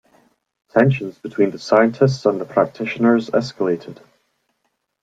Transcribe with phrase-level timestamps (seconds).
[0.71, 4.01] Tensions between the scientists and the practitioners escalated.